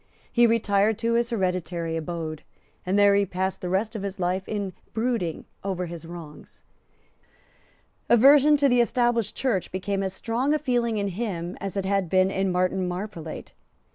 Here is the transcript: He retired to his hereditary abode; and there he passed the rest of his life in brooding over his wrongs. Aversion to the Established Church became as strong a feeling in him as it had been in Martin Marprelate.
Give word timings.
He 0.31 0.47
retired 0.47 0.97
to 0.97 1.13
his 1.13 1.29
hereditary 1.29 1.95
abode; 1.95 2.41
and 2.87 2.97
there 2.97 3.13
he 3.13 3.23
passed 3.23 3.61
the 3.61 3.69
rest 3.69 3.95
of 3.95 4.01
his 4.01 4.19
life 4.19 4.41
in 4.49 4.73
brooding 4.93 5.45
over 5.63 5.85
his 5.85 6.07
wrongs. 6.07 6.63
Aversion 8.09 8.57
to 8.57 8.67
the 8.67 8.81
Established 8.81 9.35
Church 9.35 9.71
became 9.71 10.01
as 10.01 10.13
strong 10.13 10.55
a 10.55 10.57
feeling 10.57 10.97
in 10.97 11.09
him 11.09 11.55
as 11.61 11.77
it 11.77 11.85
had 11.85 12.09
been 12.09 12.31
in 12.31 12.51
Martin 12.51 12.87
Marprelate. 12.87 13.53